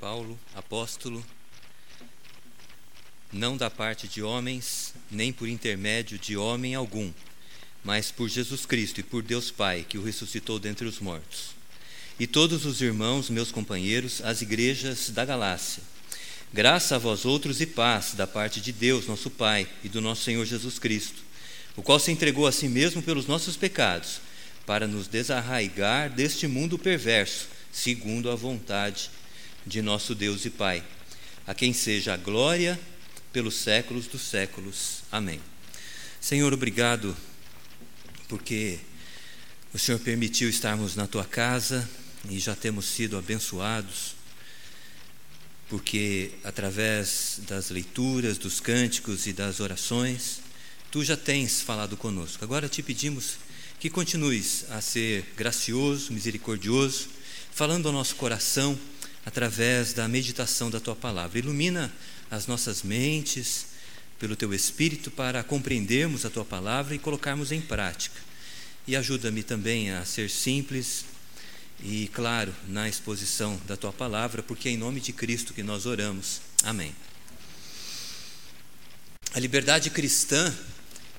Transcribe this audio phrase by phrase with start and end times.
[0.00, 1.22] Paulo, apóstolo,
[3.30, 7.12] não da parte de homens, nem por intermédio de homem algum,
[7.84, 11.50] mas por Jesus Cristo e por Deus Pai, que o ressuscitou dentre os mortos.
[12.18, 15.82] E todos os irmãos, meus companheiros, as igrejas da Galácia.
[16.50, 20.24] Graça a vós outros e paz da parte de Deus, nosso Pai, e do nosso
[20.24, 21.22] Senhor Jesus Cristo,
[21.76, 24.22] o qual se entregou a si mesmo pelos nossos pecados,
[24.64, 29.10] para nos desarraigar deste mundo perverso, segundo a vontade
[29.66, 30.84] de nosso Deus e Pai,
[31.46, 32.78] a quem seja a glória
[33.32, 35.02] pelos séculos dos séculos.
[35.10, 35.40] Amém.
[36.20, 37.16] Senhor, obrigado
[38.28, 38.78] porque
[39.72, 41.88] o Senhor permitiu estarmos na tua casa
[42.28, 44.14] e já temos sido abençoados,
[45.68, 50.40] porque através das leituras, dos cânticos e das orações,
[50.90, 52.44] tu já tens falado conosco.
[52.44, 53.38] Agora te pedimos
[53.78, 57.08] que continues a ser gracioso, misericordioso,
[57.52, 58.78] falando ao nosso coração
[59.24, 61.38] através da meditação da tua palavra.
[61.38, 61.92] Ilumina
[62.30, 63.66] as nossas mentes
[64.18, 68.20] pelo teu Espírito para compreendermos a tua palavra e colocarmos em prática.
[68.86, 71.04] E ajuda-me também a ser simples
[71.82, 75.86] e claro na exposição da tua palavra, porque é em nome de Cristo que nós
[75.86, 76.40] oramos.
[76.62, 76.94] Amém.
[79.32, 80.52] A liberdade cristã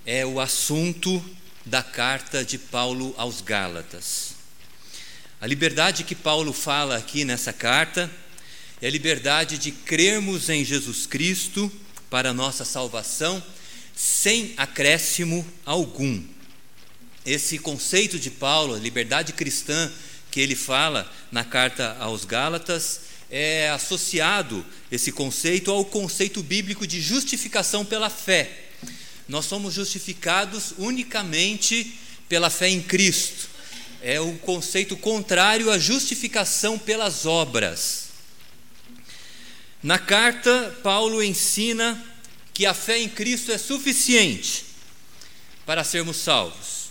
[0.06, 1.24] é o assunto
[1.66, 4.41] da carta de Paulo aos Gálatas.
[5.42, 8.12] A liberdade que Paulo fala aqui nessa carta
[8.80, 11.72] é a liberdade de crermos em Jesus Cristo
[12.12, 13.44] para a nossa salvação,
[13.96, 16.24] sem acréscimo algum.
[17.26, 19.92] Esse conceito de Paulo, a liberdade cristã
[20.30, 27.02] que ele fala na carta aos Gálatas, é associado esse conceito ao conceito bíblico de
[27.02, 28.68] justificação pela fé.
[29.28, 31.98] Nós somos justificados unicamente
[32.30, 33.51] pela fé em Cristo.
[34.02, 38.10] É o conceito contrário à justificação pelas obras.
[39.84, 42.04] Na carta, Paulo ensina
[42.54, 44.66] que a fé em Cristo é suficiente
[45.66, 46.90] para sermos salvos.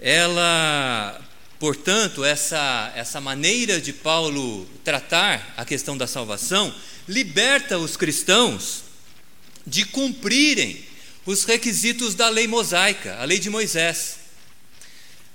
[0.00, 1.20] Ela,
[1.58, 6.74] portanto, essa, essa maneira de Paulo tratar a questão da salvação
[7.08, 8.82] liberta os cristãos
[9.66, 10.84] de cumprirem
[11.24, 14.27] os requisitos da lei mosaica, a lei de Moisés.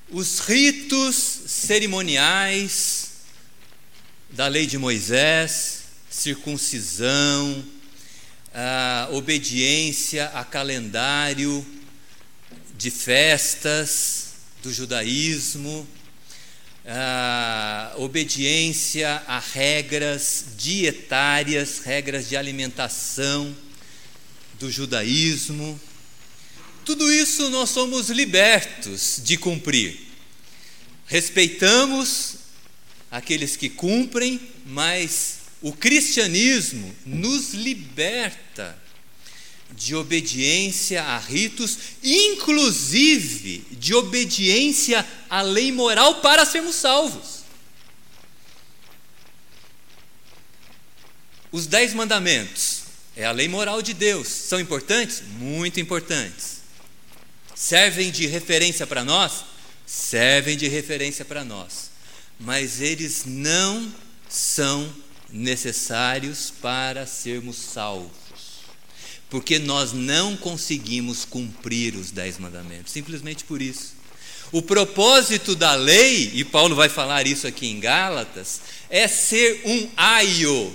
[0.09, 1.15] Os ritos
[1.47, 3.11] cerimoniais
[4.29, 7.63] da lei de Moisés, circuncisão,
[9.11, 11.65] obediência a calendário
[12.77, 15.87] de festas do judaísmo,
[16.85, 23.55] a obediência a regras dietárias, regras de alimentação
[24.59, 25.79] do judaísmo.
[26.85, 29.99] Tudo isso nós somos libertos de cumprir.
[31.05, 32.35] Respeitamos
[33.09, 38.77] aqueles que cumprem, mas o cristianismo nos liberta
[39.71, 47.43] de obediência a ritos, inclusive de obediência à lei moral para sermos salvos.
[51.51, 52.83] Os dez mandamentos
[53.15, 54.27] é a lei moral de Deus.
[54.27, 55.21] São importantes?
[55.37, 56.62] Muito importantes.
[57.55, 59.45] Servem de referência para nós?
[59.85, 61.91] Servem de referência para nós.
[62.39, 63.93] Mas eles não
[64.27, 64.91] são
[65.29, 68.11] necessários para sermos salvos,
[69.29, 73.93] porque nós não conseguimos cumprir os dez mandamentos, simplesmente por isso.
[74.51, 79.89] O propósito da lei, e Paulo vai falar isso aqui em Gálatas, é ser um
[79.97, 80.71] aio,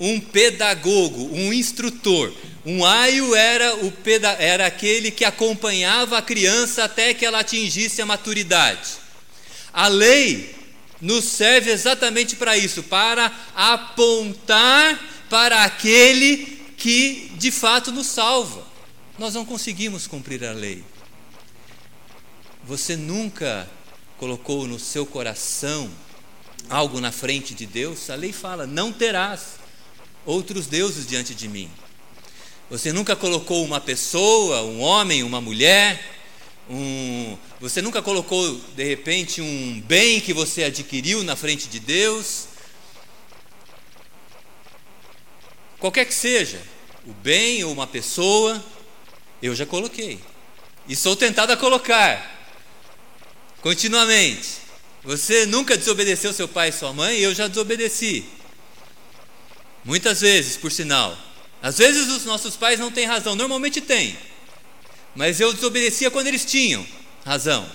[0.00, 2.32] um pedagogo, um instrutor.
[2.64, 8.02] Um aio era, o peda era aquele que acompanhava a criança até que ela atingisse
[8.02, 8.90] a maturidade.
[9.72, 10.54] A lei
[11.00, 14.98] nos serve exatamente para isso, para apontar
[15.30, 18.66] para aquele que de fato nos salva.
[19.18, 20.84] Nós não conseguimos cumprir a lei.
[22.64, 23.68] Você nunca
[24.16, 25.90] colocou no seu coração
[26.68, 28.10] algo na frente de Deus?
[28.10, 29.58] A lei fala: não terás
[30.28, 31.70] outros deuses diante de mim.
[32.68, 35.98] Você nunca colocou uma pessoa, um homem, uma mulher,
[36.68, 42.48] um, você nunca colocou de repente um bem que você adquiriu na frente de Deus?
[45.78, 46.60] Qualquer que seja,
[47.06, 48.62] o bem ou uma pessoa,
[49.42, 50.20] eu já coloquei.
[50.86, 52.50] E sou tentado a colocar
[53.62, 54.58] continuamente.
[55.02, 58.26] Você nunca desobedeceu seu pai e sua mãe, eu já desobedeci.
[59.88, 61.16] Muitas vezes, por sinal.
[61.62, 64.18] Às vezes os nossos pais não têm razão, normalmente têm.
[65.14, 66.86] Mas eu desobedecia quando eles tinham
[67.24, 67.66] razão.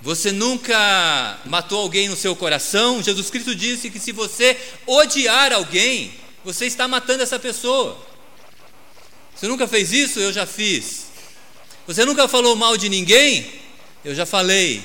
[0.00, 3.00] Você nunca matou alguém no seu coração?
[3.00, 6.12] Jesus Cristo disse que se você odiar alguém,
[6.44, 7.96] você está matando essa pessoa.
[9.32, 10.18] Você nunca fez isso?
[10.18, 11.06] Eu já fiz.
[11.86, 13.48] Você nunca falou mal de ninguém?
[14.04, 14.82] Eu já falei.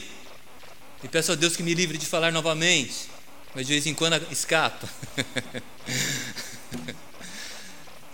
[1.04, 3.10] E peço a Deus que me livre de falar novamente.
[3.56, 4.88] Mas de vez em quando escapa.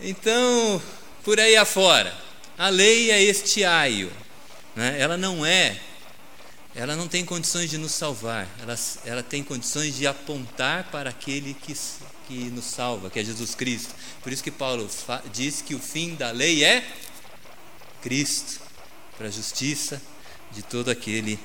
[0.01, 0.81] então,
[1.23, 2.15] por aí afora,
[2.57, 4.11] a lei é este aio.
[4.75, 4.99] Né?
[4.99, 5.79] Ela não é
[6.75, 11.53] ela não tem condições de nos salvar, ela, ela tem condições de apontar para aquele
[11.53, 11.73] que,
[12.27, 13.95] que nos salva, que é Jesus Cristo.
[14.21, 14.89] Por isso que Paulo
[15.31, 16.85] diz que o fim da lei é
[18.01, 18.59] Cristo,
[19.17, 20.01] para a justiça
[20.51, 21.39] de todo aquele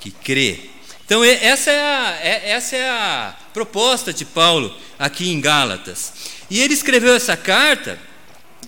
[0.00, 0.70] que crê.
[1.06, 6.12] Então, essa é, a, é, essa é a proposta de Paulo aqui em Gálatas.
[6.50, 7.98] E ele escreveu essa carta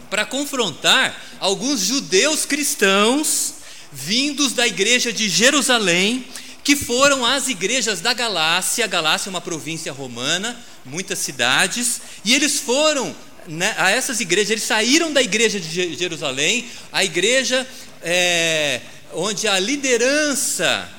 [0.09, 3.55] para confrontar alguns judeus cristãos
[3.93, 6.25] vindos da igreja de Jerusalém,
[6.63, 8.87] que foram às igrejas da Galácia.
[8.87, 13.15] Galácia é uma província romana, muitas cidades, e eles foram
[13.49, 17.67] né, a essas igrejas, eles saíram da igreja de Jerusalém, a igreja
[18.03, 18.81] é,
[19.13, 20.96] onde a liderança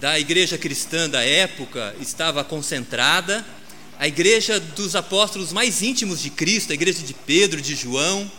[0.00, 3.44] da igreja cristã da época estava concentrada,
[3.98, 8.30] a igreja dos apóstolos mais íntimos de Cristo, a igreja de Pedro, de João,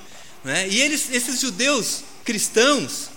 [0.44, 0.68] né?
[0.70, 3.10] e eles, esses judeus cristãos,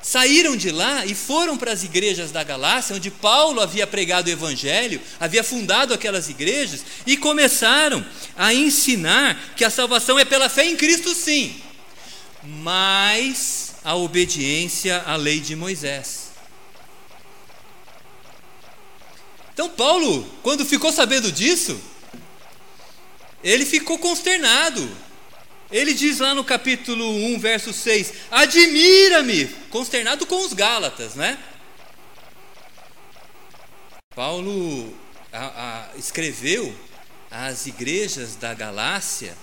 [0.00, 4.30] saíram de lá e foram para as igrejas da Galácia, onde Paulo havia pregado o
[4.30, 8.06] evangelho, havia fundado aquelas igrejas, e começaram
[8.36, 11.60] a ensinar que a salvação é pela fé em Cristo, sim,
[12.42, 16.25] mas a obediência à lei de Moisés.
[19.56, 21.80] Então, Paulo, quando ficou sabendo disso,
[23.42, 24.86] ele ficou consternado,
[25.72, 31.38] ele diz lá no capítulo 1, verso 6: Admira-me, consternado com os Gálatas, né?
[34.14, 34.94] Paulo
[35.32, 36.78] a, a, escreveu
[37.30, 39.34] às igrejas da Galácia,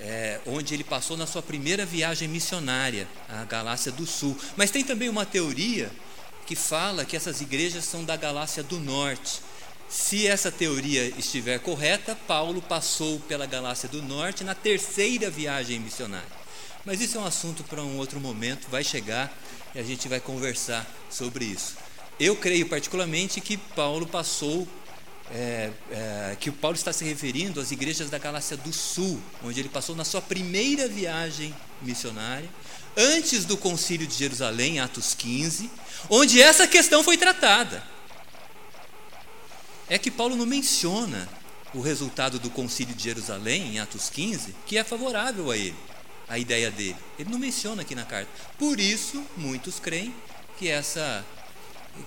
[0.00, 4.36] é, onde ele passou na sua primeira viagem missionária, a Galácia do Sul.
[4.56, 5.92] Mas tem também uma teoria
[6.46, 9.42] que fala que essas igrejas são da Galácia do Norte.
[9.88, 16.28] Se essa teoria estiver correta, Paulo passou pela Galácia do Norte na terceira viagem missionária.
[16.84, 19.36] Mas isso é um assunto para um outro momento, vai chegar
[19.74, 21.76] e a gente vai conversar sobre isso.
[22.18, 24.66] Eu creio particularmente que Paulo passou,
[25.32, 29.60] é, é, que o Paulo está se referindo às igrejas da Galácia do Sul, onde
[29.60, 32.48] ele passou na sua primeira viagem missionária,
[32.96, 35.70] antes do concílio de Jerusalém, Atos 15,
[36.08, 37.82] onde essa questão foi tratada
[39.88, 41.28] é que Paulo não menciona
[41.74, 45.76] o resultado do concílio de Jerusalém, em Atos 15, que é favorável a ele,
[46.28, 46.96] a ideia dele.
[47.18, 48.30] Ele não menciona aqui na carta.
[48.58, 50.14] Por isso, muitos creem
[50.58, 51.24] que essa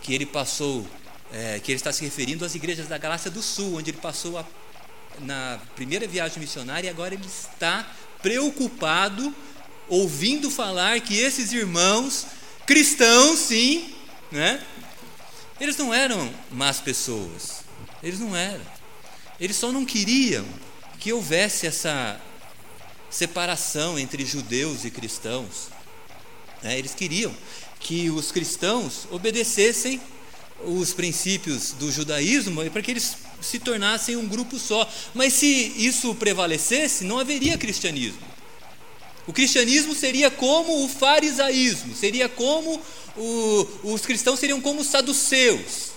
[0.02, 0.88] que ele passou,
[1.32, 4.38] é, que ele está se referindo às igrejas da Galácia do Sul, onde ele passou
[4.38, 4.46] a,
[5.20, 7.90] na primeira viagem missionária e agora ele está
[8.22, 9.34] preocupado,
[9.90, 12.26] ouvindo falar que esses irmãos
[12.66, 13.94] cristãos, sim,
[14.32, 14.64] né?
[15.60, 17.64] Eles não eram más pessoas.
[18.02, 18.64] Eles não eram.
[19.40, 20.46] Eles só não queriam
[21.00, 22.20] que houvesse essa
[23.10, 25.70] separação entre judeus e cristãos.
[26.64, 27.34] É, eles queriam
[27.80, 30.00] que os cristãos obedecessem
[30.64, 34.90] os princípios do judaísmo para que eles se tornassem um grupo só.
[35.14, 38.29] Mas se isso prevalecesse, não haveria cristianismo.
[39.30, 42.82] O cristianismo seria como o farisaísmo, seria como
[43.16, 45.92] o, os cristãos seriam como os saduceus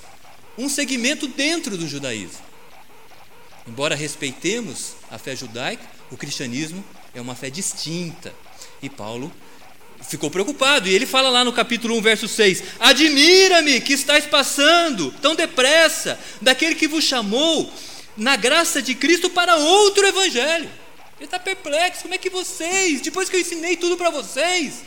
[0.58, 2.44] um segmento dentro do judaísmo.
[3.66, 6.84] Embora respeitemos a fé judaica, o cristianismo
[7.14, 8.34] é uma fé distinta.
[8.82, 9.32] E Paulo
[10.06, 15.10] ficou preocupado, e ele fala lá no capítulo 1, verso 6: Admira-me que estáis passando
[15.22, 17.72] tão depressa daquele que vos chamou
[18.14, 20.81] na graça de Cristo para outro evangelho.
[21.22, 24.82] Ele está perplexo, como é que vocês, depois que eu ensinei tudo para vocês,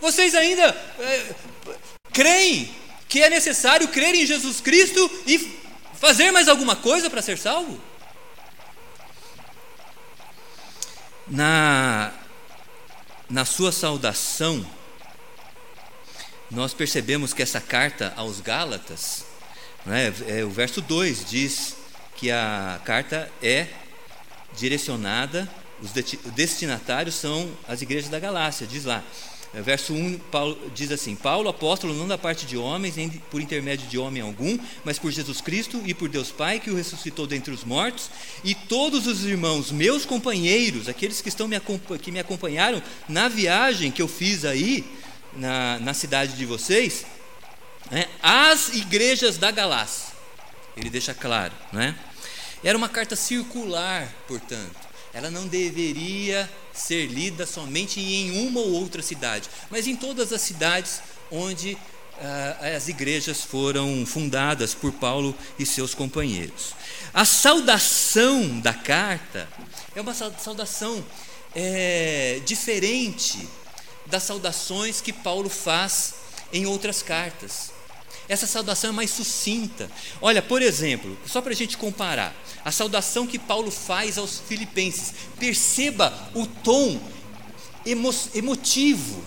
[0.00, 0.64] vocês ainda
[0.98, 1.34] é,
[2.12, 2.74] creem
[3.08, 5.38] que é necessário crer em Jesus Cristo e
[5.94, 7.80] fazer mais alguma coisa para ser salvo?
[11.28, 12.14] Na,
[13.28, 14.68] na sua saudação,
[16.50, 19.24] nós percebemos que essa carta aos Gálatas,
[19.86, 21.76] né, é, o verso 2 diz
[22.16, 23.68] que a carta é
[24.56, 25.48] direcionada,
[25.82, 25.92] os
[26.32, 29.02] destinatários são as igrejas da Galácia, diz lá.
[29.52, 33.40] É, verso 1 Paulo, diz assim: Paulo, apóstolo, não da parte de homens, nem por
[33.40, 37.26] intermédio de homem algum, mas por Jesus Cristo e por Deus Pai, que o ressuscitou
[37.26, 38.10] dentre os mortos,
[38.44, 41.58] e todos os irmãos, meus companheiros, aqueles que, estão me,
[42.00, 44.84] que me acompanharam na viagem que eu fiz aí,
[45.36, 47.04] na, na cidade de vocês,
[47.90, 50.14] né, às igrejas da Galácia.
[50.76, 51.96] Ele deixa claro, né?
[52.62, 54.90] Era uma carta circular, portanto.
[55.12, 60.40] Ela não deveria ser lida somente em uma ou outra cidade, mas em todas as
[60.40, 61.76] cidades onde
[62.20, 66.74] ah, as igrejas foram fundadas por Paulo e seus companheiros.
[67.12, 69.48] A saudação da carta
[69.96, 71.04] é uma saudação
[71.54, 73.48] é, diferente
[74.06, 76.14] das saudações que Paulo faz
[76.52, 77.69] em outras cartas.
[78.30, 79.90] Essa saudação é mais sucinta.
[80.22, 82.32] Olha, por exemplo, só para a gente comparar,
[82.64, 85.12] a saudação que Paulo faz aos filipenses.
[85.36, 87.00] Perceba o tom
[87.84, 89.20] emo emotivo.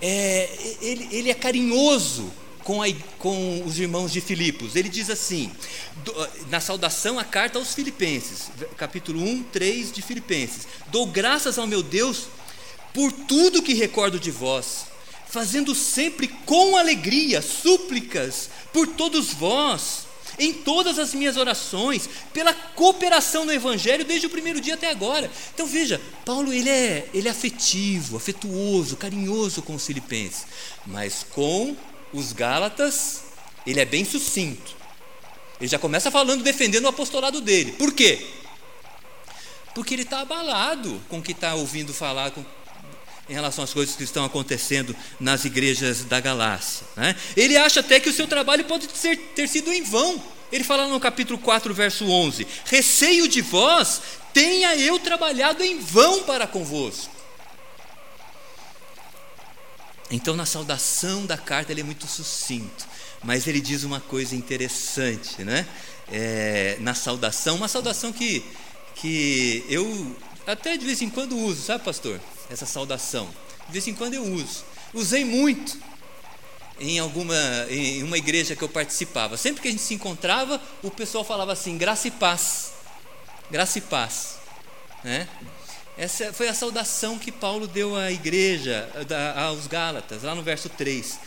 [0.00, 0.48] É,
[0.80, 2.32] ele, ele é carinhoso
[2.64, 2.86] com, a,
[3.18, 4.76] com, os irmãos de Filipos.
[4.76, 5.52] Ele diz assim,
[6.02, 11.66] do, na saudação, a carta aos Filipenses, capítulo 1, 3 de Filipenses: Dou graças ao
[11.66, 12.28] meu Deus
[12.94, 14.95] por tudo que recordo de vós
[15.28, 20.06] fazendo sempre com alegria súplicas por todos vós,
[20.38, 25.30] em todas as minhas orações, pela cooperação no Evangelho desde o primeiro dia até agora.
[25.54, 30.46] Então veja, Paulo ele é, ele é afetivo, afetuoso, carinhoso com os filipenses,
[30.86, 31.76] mas com
[32.12, 33.22] os Gálatas
[33.66, 34.76] ele é bem sucinto.
[35.60, 37.72] Ele já começa falando, defendendo o apostolado dele.
[37.72, 38.26] Por quê?
[39.74, 42.44] Porque ele está abalado com o que está ouvindo falar, com,
[43.28, 46.86] em relação às coisas que estão acontecendo nas igrejas da Galácia.
[46.96, 47.16] Né?
[47.36, 50.22] Ele acha até que o seu trabalho pode ser, ter sido em vão.
[50.52, 54.00] Ele fala no capítulo 4, verso 11: Receio de vós,
[54.32, 57.14] tenha eu trabalhado em vão para convosco.
[60.08, 62.86] Então, na saudação da carta, ele é muito sucinto,
[63.24, 65.66] mas ele diz uma coisa interessante, né?
[66.12, 68.44] É, na saudação, uma saudação que,
[68.94, 70.16] que eu
[70.46, 72.20] até de vez em quando uso, sabe, pastor?
[72.50, 73.28] Essa saudação.
[73.66, 74.64] De vez em quando eu uso.
[74.94, 75.78] Usei muito
[76.78, 77.34] em alguma
[77.70, 79.36] em uma igreja que eu participava.
[79.36, 82.72] Sempre que a gente se encontrava, o pessoal falava assim: graça e paz.
[83.50, 84.38] Graça e paz.
[85.02, 85.28] Né?
[85.96, 88.88] Essa foi a saudação que Paulo deu à igreja,
[89.36, 91.18] aos Gálatas, lá no verso 3.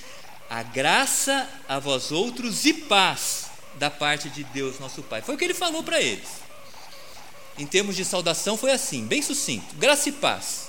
[0.50, 5.22] A graça a vós outros e paz da parte de Deus, nosso Pai.
[5.22, 6.28] Foi o que ele falou para eles.
[7.58, 10.69] Em termos de saudação, foi assim, bem sucinto: graça e paz.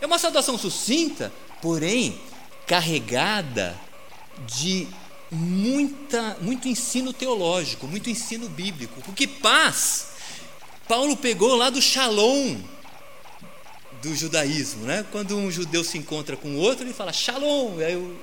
[0.00, 2.20] É uma saudação sucinta, porém
[2.66, 3.78] carregada
[4.46, 4.86] de
[5.30, 9.00] muita, muito ensino teológico, muito ensino bíblico.
[9.02, 10.08] Porque paz,
[10.86, 12.56] Paulo pegou lá do shalom
[14.02, 15.04] do judaísmo, né?
[15.10, 18.16] Quando um judeu se encontra com outro, ele fala shalom, e aí o,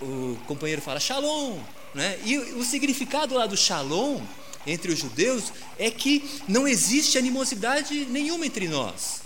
[0.00, 1.58] o, o companheiro fala shalom,
[1.94, 2.18] né?
[2.24, 4.20] E o significado lá do shalom
[4.66, 9.25] entre os judeus é que não existe animosidade nenhuma entre nós.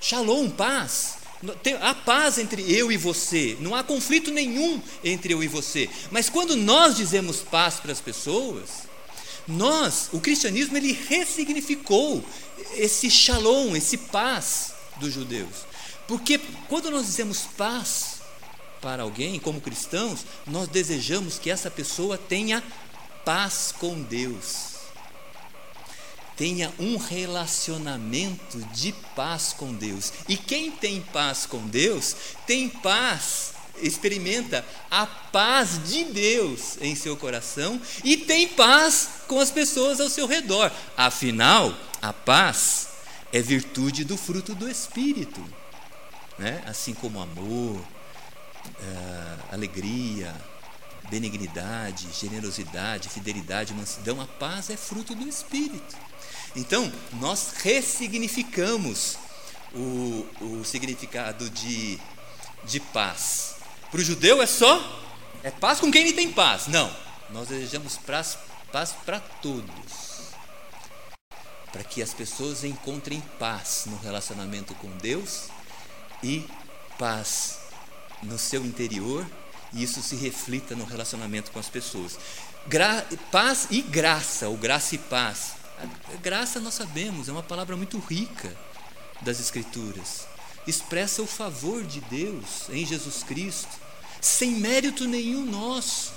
[0.00, 1.18] Shalom, paz.
[1.80, 5.90] Há paz entre eu e você, não há conflito nenhum entre eu e você.
[6.10, 8.88] Mas quando nós dizemos paz para as pessoas,
[9.46, 12.24] nós, o cristianismo, ele ressignificou
[12.76, 15.66] esse shalom, esse paz dos judeus.
[16.08, 18.20] Porque quando nós dizemos paz
[18.80, 22.62] para alguém, como cristãos, nós desejamos que essa pessoa tenha
[23.24, 24.73] paz com Deus
[26.36, 30.12] tenha um relacionamento de paz com Deus.
[30.28, 37.16] E quem tem paz com Deus, tem paz, experimenta a paz de Deus em seu
[37.16, 40.70] coração e tem paz com as pessoas ao seu redor.
[40.96, 42.88] Afinal, a paz
[43.32, 45.44] é virtude do fruto do Espírito,
[46.38, 46.62] né?
[46.66, 50.34] assim como amor, uh, alegria,
[51.14, 54.20] benignidade, generosidade, fidelidade, mansidão.
[54.20, 55.96] A paz é fruto do Espírito.
[56.56, 59.16] Então, nós ressignificamos
[59.72, 62.00] o, o significado de,
[62.64, 63.54] de paz.
[63.92, 65.02] Para o judeu é só
[65.44, 66.66] é paz com quem ele tem paz.
[66.66, 66.92] Não,
[67.30, 68.36] nós desejamos paz,
[68.72, 70.32] paz para todos.
[71.70, 75.44] Para que as pessoas encontrem paz no relacionamento com Deus
[76.24, 76.44] e
[76.98, 77.58] paz
[78.20, 79.24] no seu interior
[79.74, 82.18] e isso se reflita no relacionamento com as pessoas.
[82.66, 85.54] Gra paz e graça, ou graça e paz,
[86.22, 88.54] Graça nós sabemos, é uma palavra muito rica
[89.20, 90.26] das Escrituras.
[90.66, 93.78] Expressa o favor de Deus em Jesus Cristo,
[94.20, 96.12] sem mérito nenhum nosso.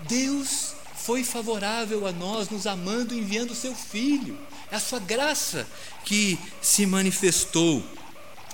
[0.00, 4.38] Deus foi favorável a nós, nos amando, enviando o seu Filho.
[4.70, 5.66] É a sua graça
[6.04, 7.84] que se manifestou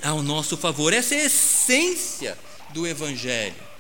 [0.03, 0.93] ao nosso favor.
[0.93, 2.39] Essa é a essência
[2.71, 3.72] do Evangelho.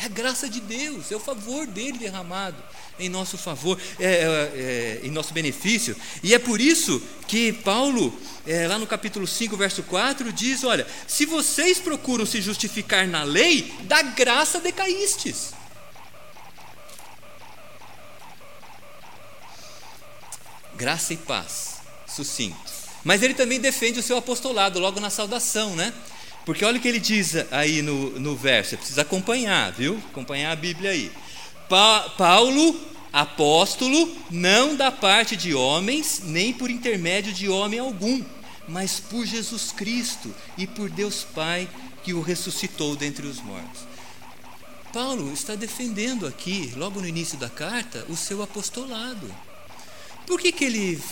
[0.00, 2.56] É a graça de Deus, é o favor dele derramado
[2.98, 5.96] em nosso favor, é, é, é, em nosso benefício.
[6.22, 10.86] E é por isso que Paulo, é, lá no capítulo 5, verso 4, diz: Olha,
[11.06, 15.52] se vocês procuram se justificar na lei, da graça decaístes.
[20.76, 22.56] Graça e paz, sucinto.
[23.04, 25.92] Mas ele também defende o seu apostolado, logo na saudação, né?
[26.44, 29.96] Porque olha o que ele diz aí no, no verso, você precisa acompanhar, viu?
[30.10, 31.10] Acompanhar a Bíblia aí.
[31.68, 32.78] Pa, Paulo,
[33.10, 38.22] apóstolo, não da parte de homens, nem por intermédio de homem algum,
[38.68, 41.68] mas por Jesus Cristo e por Deus Pai
[42.02, 43.82] que o ressuscitou dentre os mortos.
[44.92, 49.34] Paulo está defendendo aqui, logo no início da carta, o seu apostolado.
[50.26, 51.02] Por que, que ele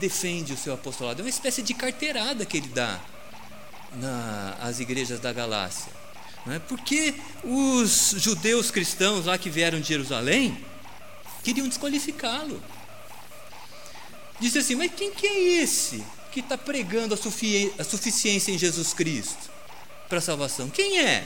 [0.00, 1.20] defende o seu apostolado?
[1.20, 3.00] É uma espécie de carteirada que ele dá
[3.96, 5.92] nas igrejas da Galácia.
[6.44, 6.58] Não é?
[6.58, 10.64] Porque os judeus cristãos lá que vieram de Jerusalém
[11.42, 12.62] queriam desqualificá-lo.
[14.40, 18.92] Diz assim, mas quem que é esse que está pregando a, a suficiência em Jesus
[18.92, 19.50] Cristo
[20.08, 20.68] para a salvação?
[20.68, 21.24] Quem é?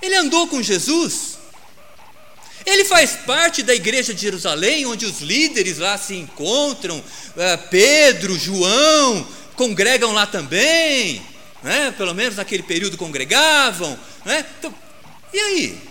[0.00, 1.38] Ele andou com Jesus?
[2.66, 7.02] Ele faz parte da igreja de Jerusalém, onde os líderes lá se encontram,
[7.36, 11.22] eh, Pedro, João, congregam lá também,
[11.62, 11.90] né?
[11.92, 13.98] pelo menos naquele período congregavam.
[14.24, 14.44] Né?
[14.58, 14.74] Então,
[15.32, 15.88] e aí?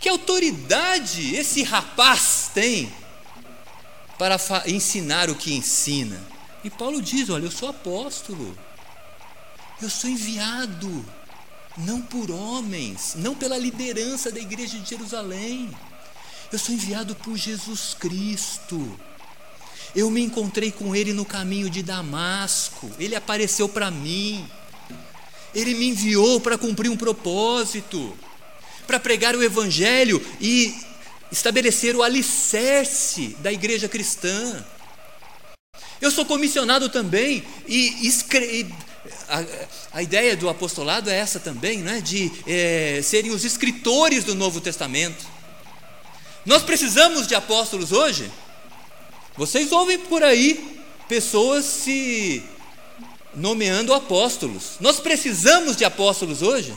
[0.00, 2.92] Que autoridade esse rapaz tem
[4.16, 6.20] para ensinar o que ensina?
[6.62, 8.56] E Paulo diz: Olha, eu sou apóstolo,
[9.80, 11.04] eu sou enviado
[11.76, 15.70] não por homens, não pela liderança da igreja de Jerusalém.
[16.50, 18.98] Eu sou enviado por Jesus Cristo.
[19.94, 22.90] Eu me encontrei com ele no caminho de Damasco.
[22.98, 24.46] Ele apareceu para mim.
[25.54, 28.16] Ele me enviou para cumprir um propósito,
[28.86, 30.74] para pregar o evangelho e
[31.32, 34.64] estabelecer o alicerce da igreja cristã.
[36.00, 38.08] Eu sou comissionado também e,
[39.28, 39.44] a,
[39.98, 42.00] a, ideia do apostolado é essa também, né?
[42.00, 45.26] de é, serem os escritores do Novo Testamento.
[46.46, 48.30] Nós precisamos de apóstolos hoje?
[49.38, 52.42] Vocês ouvem por aí pessoas se
[53.32, 54.72] nomeando apóstolos.
[54.80, 56.76] Nós precisamos de apóstolos hoje?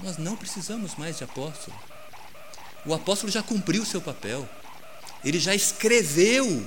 [0.00, 1.76] Nós não precisamos mais de apóstolo.
[2.86, 4.48] O apóstolo já cumpriu o seu papel.
[5.24, 6.64] Ele já escreveu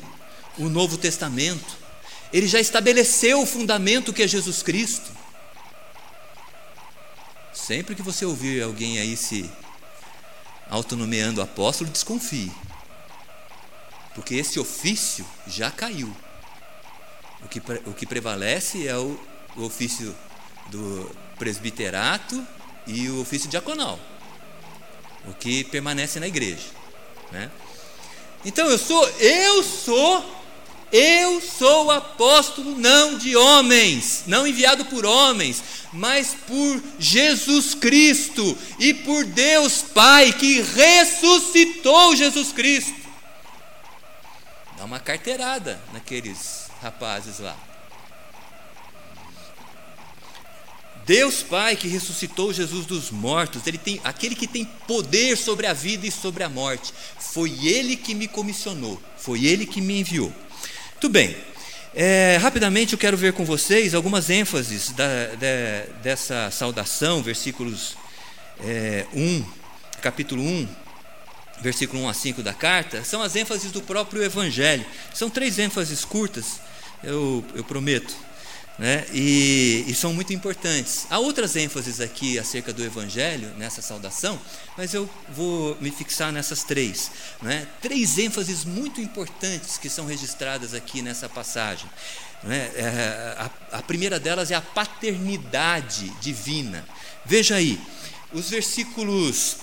[0.58, 1.78] o Novo Testamento.
[2.34, 5.10] Ele já estabeleceu o fundamento que é Jesus Cristo.
[7.54, 9.50] Sempre que você ouvir alguém aí se
[10.70, 12.52] autonomeando apóstolo, desconfie.
[14.16, 16.14] Porque esse ofício já caiu.
[17.44, 19.20] O que, o que prevalece é o,
[19.56, 20.16] o ofício
[20.70, 22.46] do presbiterato
[22.88, 24.00] e o ofício diaconal.
[25.28, 26.68] O que permanece na igreja.
[27.32, 27.50] Né?
[28.46, 30.44] Então eu sou, eu sou
[30.94, 38.94] eu sou apóstolo não de homens, não enviado por homens, mas por Jesus Cristo e
[38.94, 42.94] por Deus Pai que ressuscitou Jesus Cristo.
[44.84, 47.56] Dá uma carteirada naqueles rapazes lá.
[51.06, 55.74] Deus Pai que ressuscitou Jesus dos mortos, ele tem aquele que tem poder sobre a
[55.74, 56.94] vida e sobre a morte.
[57.18, 60.34] Foi ele que me comissionou, foi ele que me enviou.
[60.92, 61.34] Muito bem.
[61.96, 65.06] É, rapidamente eu quero ver com vocês algumas ênfases da,
[66.02, 67.96] dessa saudação, versículos
[68.60, 69.46] é, 1,
[70.02, 70.83] capítulo 1,
[71.64, 74.86] versículo 1 a 5 da carta, são as ênfases do próprio Evangelho.
[75.14, 76.60] São três ênfases curtas,
[77.04, 78.16] eu, eu prometo
[78.78, 79.06] né?
[79.14, 81.06] E, e, são muito importantes.
[81.10, 84.40] Há outras ênfases aqui acerca do Evangelho nessa saudação,
[84.76, 87.12] mas eu vou me fixar nessas três.
[87.42, 87.68] Né?
[87.82, 91.88] Três ênfases muito importantes que são registradas aqui nessa passagem.
[92.42, 92.72] Né?
[92.76, 96.84] É, a, a primeira delas é a paternidade divina.
[97.24, 97.80] Veja aí,
[98.34, 99.58] os versículos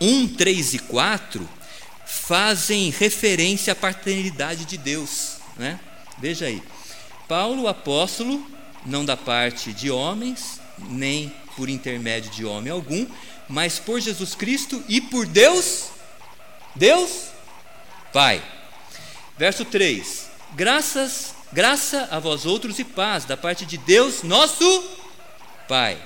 [0.00, 1.48] 1, 3 e 4
[2.04, 5.36] fazem referência à paternidade de Deus.
[5.56, 5.80] Né?
[6.18, 6.62] Veja aí.
[7.28, 8.46] Paulo, apóstolo,
[8.84, 13.06] não da parte de homens, nem por intermédio de homem algum,
[13.48, 15.88] mas por Jesus Cristo e por Deus,
[16.74, 17.28] Deus
[18.12, 18.42] Pai.
[19.36, 24.84] Verso 3: Graças, graça a vós outros e paz da parte de Deus, nosso
[25.68, 26.00] Pai.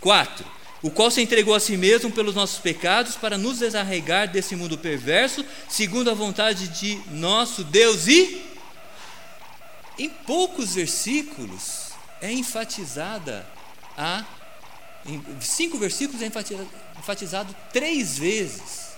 [0.00, 0.44] 4:
[0.82, 4.76] O qual se entregou a si mesmo pelos nossos pecados para nos desarregar desse mundo
[4.76, 8.42] perverso, segundo a vontade de nosso Deus e
[9.98, 13.46] em poucos versículos é enfatizada
[13.96, 14.24] a.
[15.04, 16.68] Em cinco versículos é enfatizado,
[16.98, 18.92] enfatizado três vezes.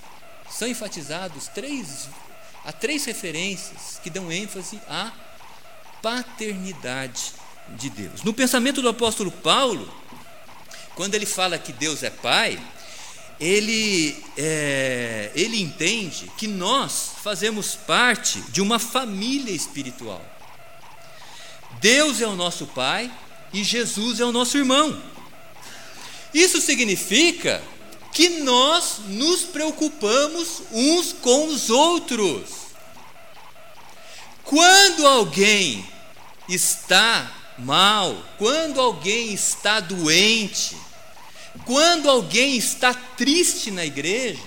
[0.51, 2.09] São enfatizados três,
[2.65, 5.13] há três referências que dão ênfase à
[6.03, 7.33] paternidade
[7.71, 8.23] de Deus.
[8.23, 9.93] No pensamento do apóstolo Paulo,
[10.95, 12.59] quando ele fala que Deus é Pai,
[13.41, 20.25] ele, é, ele entende que nós fazemos parte de uma família espiritual.
[21.81, 23.11] Deus é o nosso Pai
[23.53, 25.03] e Jesus é o nosso irmão.
[26.33, 27.63] Isso significa
[28.13, 32.65] que nós nos preocupamos uns com os outros.
[34.45, 35.85] Quando alguém
[36.49, 40.77] está mal, quando alguém está doente,
[41.65, 44.43] quando alguém está triste na igreja,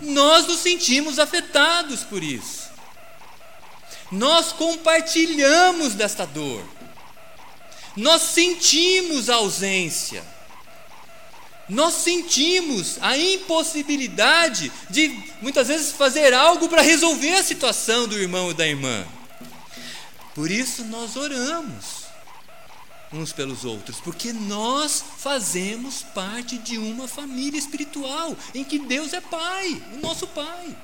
[0.00, 2.70] nós nos sentimos afetados por isso.
[4.10, 6.62] Nós compartilhamos desta dor.
[7.96, 10.24] Nós sentimos a ausência.
[11.68, 15.08] Nós sentimos a impossibilidade de
[15.40, 19.06] muitas vezes fazer algo para resolver a situação do irmão e da irmã.
[20.34, 22.06] Por isso nós oramos
[23.12, 29.20] uns pelos outros, porque nós fazemos parte de uma família espiritual em que Deus é
[29.20, 30.74] Pai, o nosso Pai.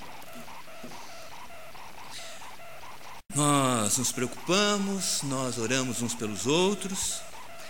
[3.35, 7.21] Nós nos preocupamos, nós oramos uns pelos outros,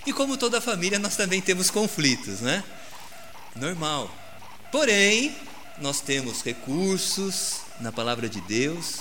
[0.06, 2.64] e como toda família, nós também temos conflitos, né?
[3.54, 4.10] Normal.
[4.72, 5.36] Porém,
[5.78, 9.00] nós temos recursos na palavra de Deus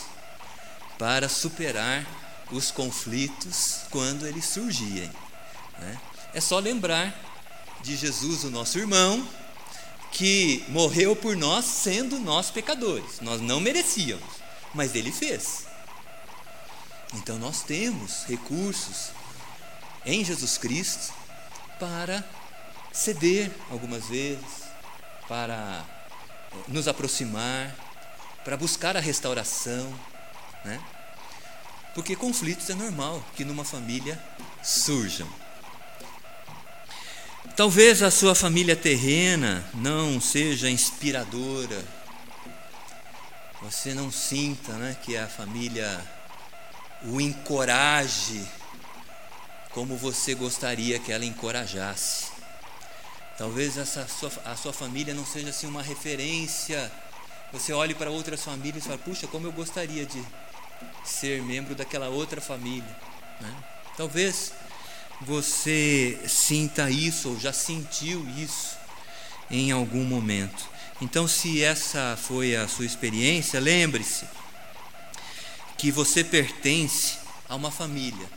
[1.00, 2.06] para superar
[2.52, 5.12] os conflitos quando eles surgirem.
[5.80, 6.00] Né?
[6.34, 7.14] É só lembrar
[7.82, 9.28] de Jesus, o nosso irmão,
[10.12, 13.20] que morreu por nós sendo nós pecadores.
[13.22, 14.28] Nós não merecíamos,
[14.74, 15.68] mas ele fez.
[17.14, 19.12] Então nós temos recursos
[20.06, 21.14] em Jesus Cristo
[21.80, 22.24] para
[22.92, 24.64] ceder algumas vezes,
[25.28, 25.86] para
[26.68, 27.76] nos aproximar,
[28.44, 29.94] para buscar a restauração,
[30.66, 30.82] né?
[31.98, 34.24] Porque conflitos é normal que numa família
[34.62, 35.28] surjam.
[37.56, 41.84] Talvez a sua família terrena não seja inspiradora.
[43.64, 46.00] Você não sinta né, que a família
[47.06, 48.48] o encoraje
[49.72, 52.28] como você gostaria que ela encorajasse.
[53.40, 56.92] Talvez essa sua, a sua família não seja assim uma referência.
[57.52, 60.24] Você olhe para outras famílias e fala, puxa, como eu gostaria de
[61.04, 62.96] ser membro daquela outra família.
[63.42, 63.56] Né?
[63.96, 64.54] Talvez
[65.22, 68.78] você sinta isso ou já sentiu isso
[69.50, 70.70] em algum momento.
[71.00, 74.26] Então, se essa foi a sua experiência, lembre-se
[75.78, 78.28] que você pertence a uma família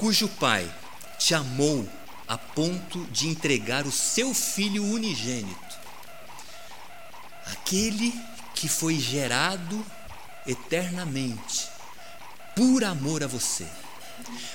[0.00, 0.72] cujo pai
[1.18, 1.86] te amou
[2.26, 5.78] a ponto de entregar o seu filho unigênito,
[7.46, 8.14] aquele
[8.54, 9.84] que foi gerado
[10.46, 11.68] eternamente
[12.54, 13.66] por amor a você.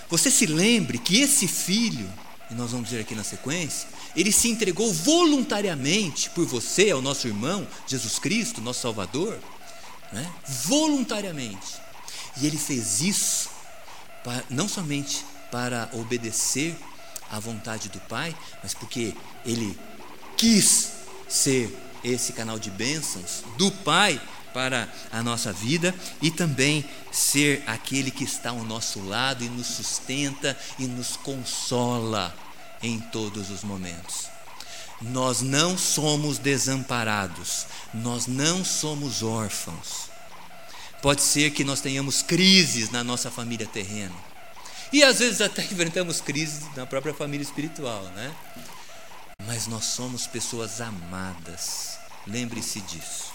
[0.10, 2.08] Você se lembre que esse filho,
[2.50, 7.28] e nós vamos ver aqui na sequência, ele se entregou voluntariamente por você, ao nosso
[7.28, 9.38] irmão Jesus Cristo, nosso Salvador,
[10.12, 10.32] né?
[10.48, 11.82] voluntariamente.
[12.38, 13.50] E ele fez isso
[14.24, 16.76] para, não somente para obedecer
[17.32, 19.78] à vontade do Pai, mas porque ele
[20.38, 20.92] quis
[21.28, 24.22] ser esse canal de bênçãos do Pai
[24.56, 29.68] para a nossa vida e também ser aquele que está ao nosso lado e nos
[29.68, 32.34] sustenta e nos consola
[32.82, 34.30] em todos os momentos.
[35.02, 40.10] Nós não somos desamparados, nós não somos órfãos.
[41.02, 44.16] Pode ser que nós tenhamos crises na nossa família terrena.
[44.94, 48.34] E às vezes até enfrentamos crises na própria família espiritual, né?
[49.46, 52.00] Mas nós somos pessoas amadas.
[52.26, 53.35] Lembre-se disso.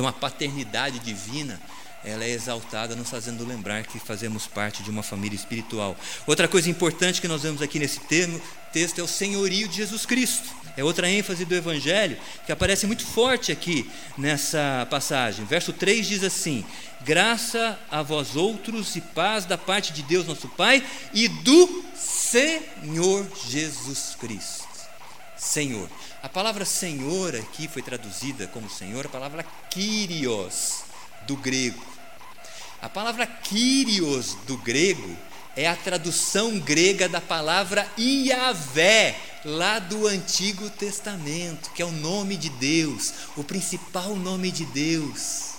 [0.00, 1.60] Então a paternidade divina,
[2.02, 5.94] ela é exaltada, nos fazendo lembrar que fazemos parte de uma família espiritual.
[6.26, 8.40] Outra coisa importante que nós vemos aqui nesse termo,
[8.72, 10.48] texto é o senhorio de Jesus Cristo.
[10.74, 15.44] É outra ênfase do Evangelho que aparece muito forte aqui nessa passagem.
[15.44, 16.64] Verso 3 diz assim:
[17.02, 20.82] Graça a vós outros e paz da parte de Deus nosso Pai
[21.12, 24.66] e do Senhor Jesus Cristo.
[25.36, 25.90] Senhor.
[26.22, 30.82] A palavra Senhor aqui foi traduzida como Senhor, a palavra Kyrios
[31.26, 31.82] do grego.
[32.82, 35.16] A palavra Kyrios do grego
[35.56, 42.36] é a tradução grega da palavra Iavé, lá do Antigo Testamento, que é o nome
[42.36, 45.54] de Deus, o principal nome de Deus.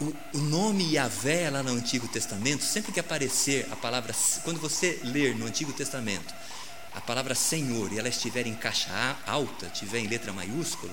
[0.00, 4.98] O, o nome Iavé lá no Antigo Testamento, sempre que aparecer a palavra, quando você
[5.04, 6.34] ler no Antigo Testamento,
[6.94, 10.92] a palavra Senhor e ela estiver em caixa alta, tiver em letra maiúscula,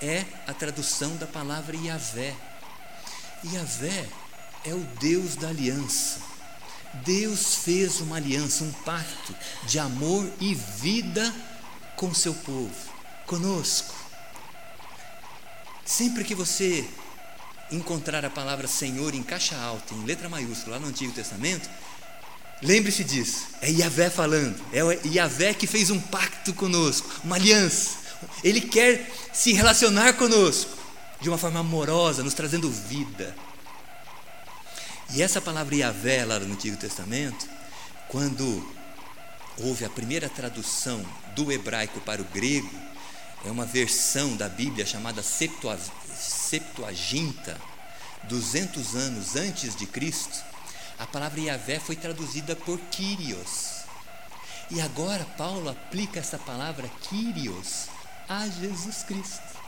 [0.00, 2.34] é a tradução da palavra Yahvé.
[3.44, 4.08] Yahvé
[4.64, 6.20] é o Deus da aliança.
[7.04, 9.34] Deus fez uma aliança, um pacto
[9.64, 11.34] de amor e vida
[11.96, 12.74] com o seu povo,
[13.26, 13.94] conosco.
[15.84, 16.88] Sempre que você
[17.70, 21.68] encontrar a palavra Senhor em caixa alta, em letra maiúscula, lá no Antigo Testamento,
[22.62, 23.46] lembre-se disso.
[23.60, 24.60] É Yahvé falando.
[24.72, 27.98] É Yahvé que fez um pacto conosco, uma aliança.
[28.42, 30.70] Ele quer se relacionar conosco
[31.20, 33.34] de uma forma amorosa, nos trazendo vida.
[35.14, 37.48] E essa palavra Yahvé, lá no Antigo Testamento,
[38.08, 38.68] quando
[39.58, 42.70] houve a primeira tradução do hebraico para o grego,
[43.44, 47.56] é uma versão da Bíblia chamada Septuaginta,
[48.24, 50.44] 200 anos antes de Cristo,
[50.98, 53.78] a palavra Yahvé foi traduzida por Kyrios.
[54.70, 57.86] E agora Paulo aplica essa palavra Kyrios
[58.28, 59.58] a Jesus Cristo.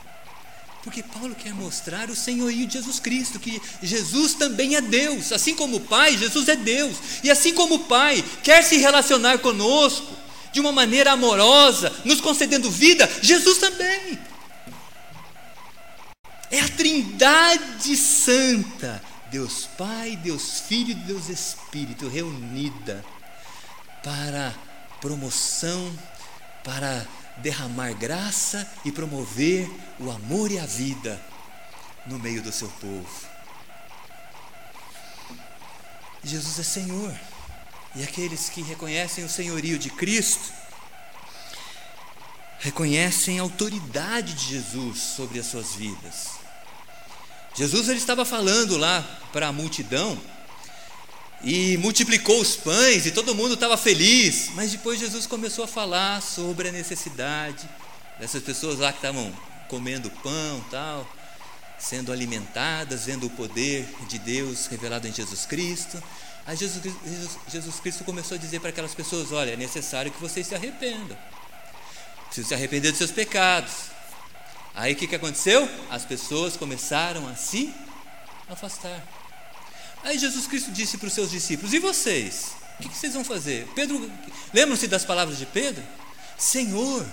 [0.83, 5.55] Porque Paulo quer mostrar o senhorio de Jesus Cristo, que Jesus também é Deus, assim
[5.55, 10.21] como o Pai, Jesus é Deus, e assim como o Pai quer se relacionar conosco
[10.51, 14.19] de uma maneira amorosa, nos concedendo vida, Jesus também.
[16.49, 23.03] É a Trindade Santa, Deus Pai, Deus Filho e Deus Espírito reunida
[24.03, 24.53] para
[24.99, 25.97] promoção,
[26.65, 31.19] para derramar graça e promover o amor e a vida
[32.05, 33.31] no meio do seu povo.
[36.21, 37.17] Jesus é Senhor,
[37.95, 40.51] e aqueles que reconhecem o senhorio de Cristo,
[42.59, 46.40] reconhecem a autoridade de Jesus sobre as suas vidas.
[47.55, 50.19] Jesus ele estava falando lá para a multidão,
[51.43, 54.51] e multiplicou os pães e todo mundo estava feliz.
[54.53, 57.67] Mas depois Jesus começou a falar sobre a necessidade
[58.19, 59.33] dessas pessoas lá que estavam
[59.67, 61.07] comendo pão, tal,
[61.79, 66.01] sendo alimentadas, vendo o poder de Deus revelado em Jesus Cristo.
[66.45, 70.21] Aí Jesus, Jesus, Jesus Cristo começou a dizer para aquelas pessoas: Olha, é necessário que
[70.21, 71.17] vocês se arrependam,
[72.25, 73.90] precisam se arrepender dos seus pecados.
[74.73, 75.69] Aí o que, que aconteceu?
[75.89, 77.73] As pessoas começaram a se
[78.49, 79.05] afastar.
[80.03, 82.53] Aí Jesus Cristo disse para os seus discípulos: E vocês?
[82.79, 83.67] O que, vocês vão fazer?
[83.75, 84.11] Pedro,
[84.53, 85.83] lembram-se das palavras de Pedro?
[86.37, 87.05] Senhor,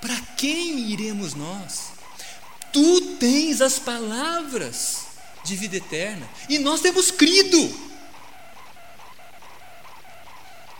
[0.00, 1.92] para quem iremos nós?
[2.72, 5.04] Tu tens as palavras
[5.44, 7.94] de vida eterna e nós temos crido.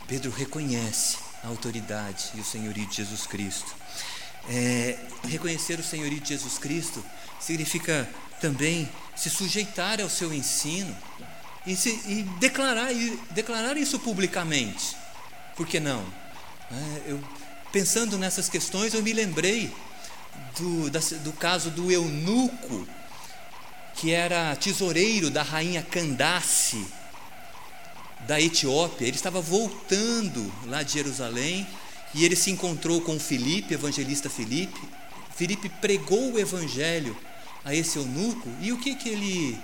[0.07, 3.75] Pedro reconhece a autoridade e o senhorio de Jesus Cristo.
[4.49, 7.03] É, reconhecer o senhorio de Jesus Cristo
[7.39, 8.07] significa
[8.39, 10.95] também se sujeitar ao seu ensino
[11.65, 14.95] e, se, e declarar, e declarar isso publicamente.
[15.55, 16.05] Por que não?
[16.71, 17.23] É, eu,
[17.71, 19.73] pensando nessas questões, eu me lembrei
[20.57, 22.87] do, da, do caso do eunuco,
[23.95, 26.85] que era tesoureiro da rainha Candace,
[28.27, 29.05] da Etiópia.
[29.05, 31.65] Ele estava voltando lá de Jerusalém
[32.15, 34.79] e ele se encontrou com Filipe, evangelista Filipe.
[35.35, 37.15] Filipe pregou o evangelho
[37.63, 39.59] a esse eunuco e o que, que ele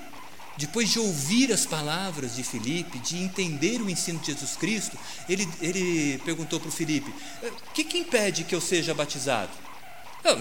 [0.57, 5.47] depois de ouvir as palavras de Filipe, de entender o ensino de Jesus Cristo, ele,
[5.61, 7.09] ele perguntou para o Filipe:
[7.41, 9.49] o eh, que, que impede que eu seja batizado?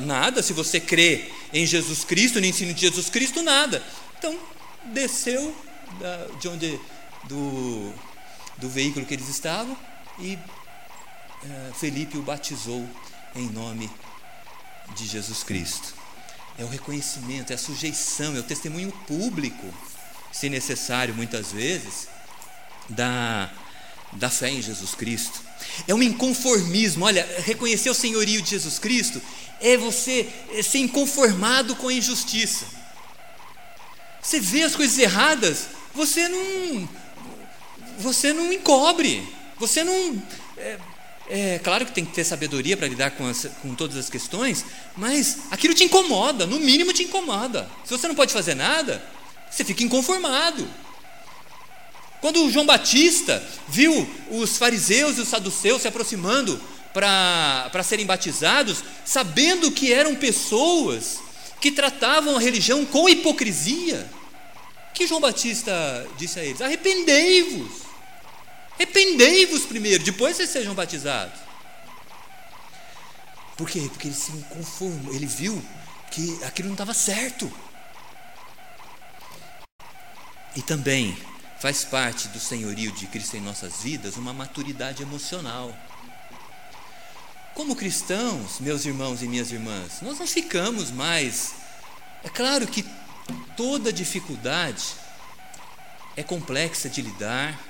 [0.05, 3.83] nada, se você crê em Jesus Cristo, no ensino de Jesus Cristo, nada.
[4.19, 4.37] Então,
[4.93, 5.55] desceu
[5.99, 6.81] da, de onde,
[7.25, 7.93] do,
[8.59, 9.75] do veículo que eles estavam
[10.19, 10.39] e
[11.75, 12.89] Felipe o batizou
[13.35, 13.91] em nome
[14.95, 15.95] de Jesus Cristo.
[16.59, 19.73] É o reconhecimento, é a sujeição, é o testemunho público
[20.33, 22.09] se necessário, muitas vezes,
[22.89, 23.51] da,
[24.13, 25.41] da fé em Jesus Cristo.
[25.87, 29.21] É um inconformismo, olha, reconhecer o senhorio de Jesus Cristo
[29.61, 30.29] é você
[30.63, 32.67] ser inconformado com a injustiça.
[34.23, 36.89] Você vê as coisas erradas, você não,
[37.99, 39.27] você não encobre,
[39.59, 40.23] você não.
[40.57, 40.79] É,
[41.31, 44.65] é claro que tem que ter sabedoria para lidar com, as, com todas as questões,
[44.97, 47.71] mas aquilo te incomoda, no mínimo te incomoda.
[47.85, 49.03] Se você não pode fazer nada,
[49.49, 50.69] você fica inconformado.
[52.21, 56.61] Quando João Batista viu os fariseus e os saduceus se aproximando
[56.93, 61.21] para serem batizados, sabendo que eram pessoas
[61.61, 64.11] que tratavam a religião com hipocrisia,
[64.93, 67.90] que João Batista disse a eles: arrependei-vos,
[68.81, 71.39] arrependei-vos primeiro, depois vocês sejam batizados.
[73.57, 73.89] Por quê?
[73.91, 75.63] Porque ele se inconformou, ele viu
[76.11, 77.53] que aquilo não estava certo.
[80.57, 81.17] E também
[81.61, 85.77] faz parte do senhorio de Cristo em nossas vidas uma maturidade emocional.
[87.55, 91.53] Como cristãos, meus irmãos e minhas irmãs, nós não ficamos mais.
[92.25, 92.83] É claro que
[93.57, 94.95] toda dificuldade
[96.17, 97.70] é complexa de lidar,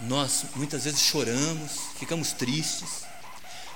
[0.00, 3.02] nós muitas vezes choramos, ficamos tristes,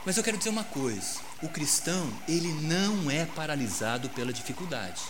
[0.05, 5.01] Mas eu quero dizer uma coisa: o cristão, ele não é paralisado pela dificuldade.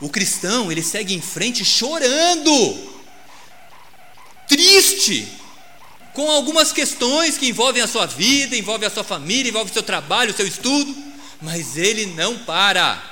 [0.00, 2.52] O cristão, ele segue em frente chorando,
[4.48, 5.32] triste,
[6.12, 9.82] com algumas questões que envolvem a sua vida, envolvem a sua família, envolvem o seu
[9.82, 10.94] trabalho, o seu estudo,
[11.40, 13.02] mas ele não para.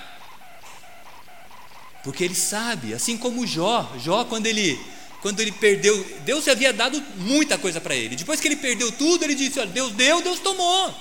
[2.03, 4.79] Porque ele sabe, assim como Jó, Jó quando ele
[5.23, 8.17] quando ele perdeu, Deus havia dado muita coisa para ele.
[8.17, 10.95] Depois que ele perdeu tudo, ele disse: olha, Deus deu, Deus tomou.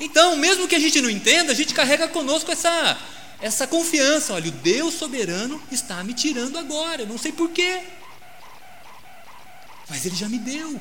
[0.00, 2.98] Então, mesmo que a gente não entenda, a gente carrega conosco essa,
[3.40, 4.34] essa confiança.
[4.34, 7.80] Olha, o Deus soberano está me tirando agora, eu não sei porquê.
[9.88, 10.80] Mas Ele já me deu.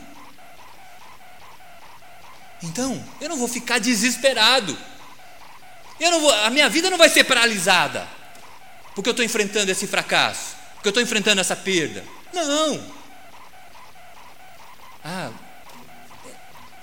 [2.63, 4.77] Então, eu não vou ficar desesperado.
[5.99, 8.07] Eu não vou, a minha vida não vai ser paralisada,
[8.95, 12.03] porque eu estou enfrentando esse fracasso, porque eu estou enfrentando essa perda.
[12.33, 12.83] Não.
[15.05, 15.31] Ah,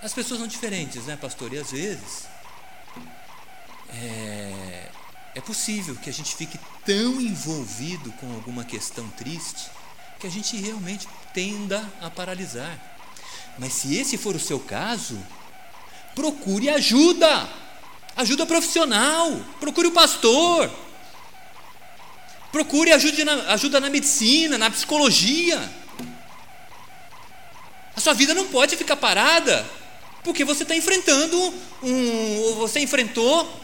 [0.00, 1.52] as pessoas são diferentes, né, pastor?
[1.52, 2.28] E às vezes
[3.88, 4.88] é,
[5.34, 6.56] é possível que a gente fique
[6.87, 9.68] tão envolvido com alguma questão triste
[10.20, 12.78] que a gente realmente tenda a paralisar.
[13.58, 15.18] Mas se esse for o seu caso,
[16.14, 17.48] procure ajuda,
[18.14, 20.70] ajuda profissional, procure o pastor,
[22.52, 25.58] procure ajuda na, ajuda na medicina, na psicologia.
[27.96, 29.68] A sua vida não pode ficar parada
[30.22, 33.61] porque você está enfrentando um, você enfrentou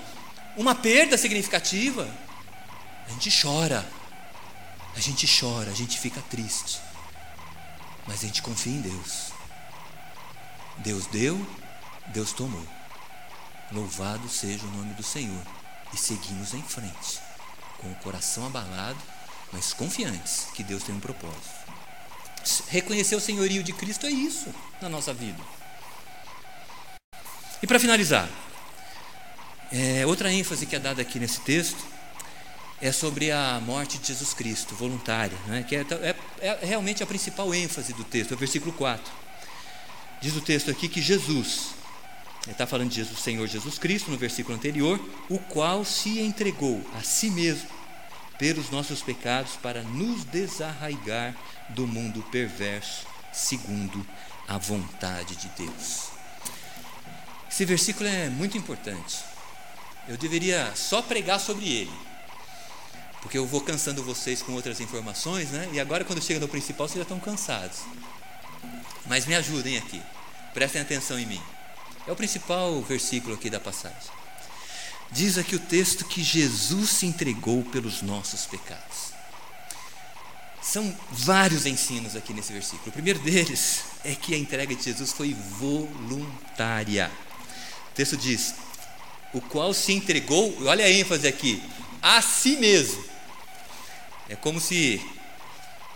[0.57, 2.09] uma perda significativa.
[3.07, 3.87] A gente chora,
[4.97, 6.81] a gente chora, a gente fica triste,
[8.07, 9.33] mas a gente confia em Deus.
[10.79, 11.47] Deus deu,
[12.09, 12.67] Deus tomou.
[13.71, 15.43] Louvado seja o nome do Senhor.
[15.93, 17.21] E seguimos em frente,
[17.85, 18.99] com o coração abalado,
[19.53, 21.65] mas confiantes que Deus tem um propósito.
[22.69, 24.49] Reconhecer o senhorio de Cristo é isso
[24.81, 25.41] na nossa vida.
[27.63, 28.29] E para finalizar,
[29.71, 31.85] é, outra ênfase que é dada aqui nesse texto
[32.81, 35.87] é sobre a morte de Jesus Cristo, voluntária, né, que é,
[36.41, 39.13] é, é realmente a principal ênfase do texto, é o versículo 4.
[40.21, 41.75] Diz o texto aqui que Jesus,
[42.45, 46.85] ele está falando de Jesus, Senhor Jesus Cristo, no versículo anterior, o qual se entregou
[46.95, 47.69] a si mesmo
[48.39, 51.35] pelos nossos pecados para nos desarraigar
[51.71, 54.07] do mundo perverso, segundo
[54.47, 56.09] a vontade de Deus.
[57.51, 59.21] Esse versículo é muito importante.
[60.07, 61.93] Eu deveria só pregar sobre ele,
[63.23, 65.71] porque eu vou cansando vocês com outras informações, né?
[65.73, 67.79] E agora, quando chega no principal, vocês já estão cansados.
[69.07, 70.03] Mas me ajudem aqui,
[70.53, 71.54] prestem atenção em mim.
[72.07, 74.11] É o principal versículo aqui da passagem.
[75.11, 79.15] Diz aqui o texto que Jesus se entregou pelos nossos pecados.
[80.61, 82.89] São vários ensinos aqui nesse versículo.
[82.89, 87.11] O primeiro deles é que a entrega de Jesus foi voluntária.
[87.91, 88.55] O texto diz:
[89.33, 91.63] o qual se entregou, olha a ênfase aqui,
[92.03, 93.05] a si mesmo.
[94.29, 95.01] É como se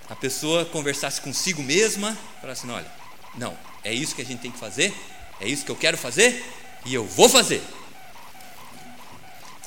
[0.09, 2.91] a pessoa conversasse consigo mesma, falasse assim: olha,
[3.37, 4.95] não, é isso que a gente tem que fazer,
[5.41, 6.45] é isso que eu quero fazer
[6.85, 7.63] e eu vou fazer.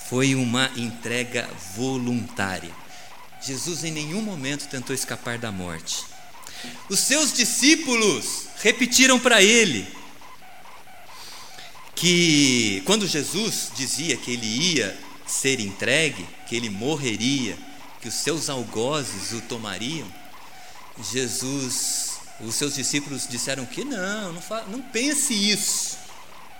[0.09, 2.71] Foi uma entrega voluntária.
[3.41, 6.03] Jesus em nenhum momento tentou escapar da morte.
[6.89, 9.87] Os seus discípulos repetiram para ele:
[11.95, 17.57] que quando Jesus dizia que ele ia ser entregue, que ele morreria,
[18.01, 20.07] que os seus algozes o tomariam,
[21.11, 22.10] Jesus,
[22.43, 25.97] os seus discípulos disseram que não, não, não pense isso,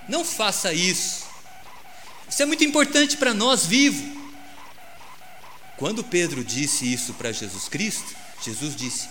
[0.07, 1.25] não faça isso.
[2.29, 4.19] Isso é muito importante para nós vivos.
[5.77, 9.09] Quando Pedro disse isso para Jesus Cristo, Jesus disse: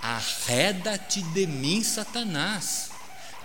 [0.00, 2.90] Arreda-te de mim, Satanás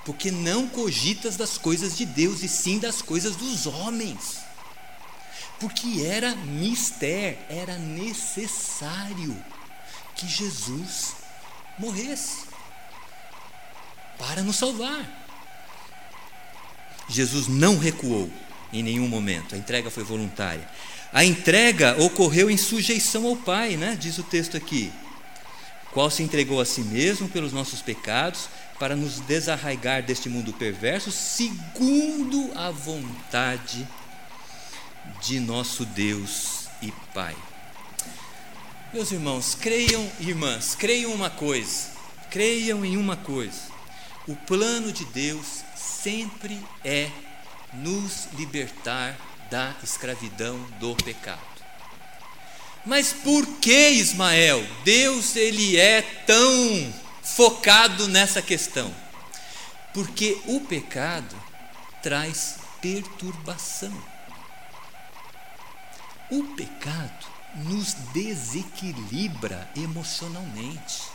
[0.05, 4.37] porque não cogitas das coisas de Deus e sim das coisas dos homens.
[5.59, 9.37] Porque era mistério, era necessário
[10.15, 11.15] que Jesus
[11.77, 12.50] morresse
[14.21, 15.03] para nos salvar.
[17.09, 18.29] Jesus não recuou
[18.71, 20.65] em nenhum momento, a entrega foi voluntária.
[21.11, 23.97] A entrega ocorreu em sujeição ao Pai, né?
[23.99, 24.93] diz o texto aqui,
[25.91, 28.47] qual se entregou a si mesmo pelos nossos pecados
[28.79, 33.85] para nos desarraigar deste mundo perverso, segundo a vontade
[35.21, 37.35] de nosso Deus e Pai.
[38.93, 41.89] Meus irmãos, creiam, irmãs, creiam uma coisa,
[42.29, 43.70] creiam em uma coisa:
[44.27, 47.09] o plano de Deus sempre é
[47.73, 49.17] nos libertar
[49.49, 51.41] da escravidão do pecado.
[52.85, 54.65] Mas por que Ismael?
[54.83, 58.93] Deus ele é tão focado nessa questão.
[59.93, 61.35] Porque o pecado
[62.01, 63.95] traz perturbação.
[66.31, 71.10] O pecado nos desequilibra emocionalmente.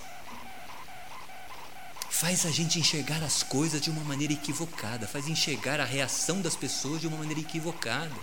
[2.19, 6.57] Faz a gente enxergar as coisas de uma maneira equivocada, faz enxergar a reação das
[6.57, 8.17] pessoas de uma maneira equivocada.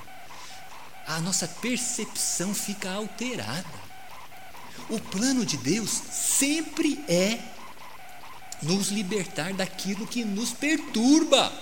[1.05, 3.69] A nossa percepção fica alterada.
[4.89, 7.39] O plano de Deus sempre é
[8.63, 11.53] nos libertar daquilo que nos perturba.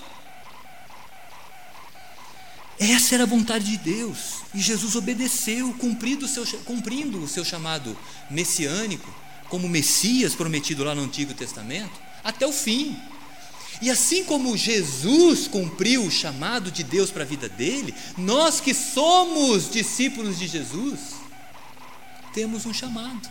[2.80, 4.44] Essa era a vontade de Deus.
[4.54, 7.98] E Jesus obedeceu, cumprindo o seu, cumprindo o seu chamado
[8.30, 9.14] messiânico,
[9.50, 13.00] como Messias prometido lá no Antigo Testamento, até o fim.
[13.82, 18.74] E assim como Jesus cumpriu o chamado de Deus para a vida dele, nós que
[18.74, 21.16] somos discípulos de Jesus,
[22.34, 23.30] temos um chamado.